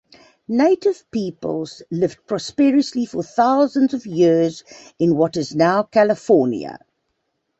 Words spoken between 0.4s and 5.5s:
Native peoples lived prosperously for thousands of years in what